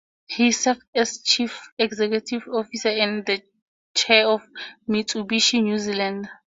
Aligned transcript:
He 0.25 0.51
served 0.51 0.81
as 0.95 1.19
chief 1.21 1.69
executive 1.77 2.47
officer 2.47 2.89
and 2.89 3.23
then 3.23 3.43
chair 3.93 4.29
of 4.29 4.41
Mitsubishi 4.89 5.61
New 5.61 5.77
Zealand. 5.77 6.27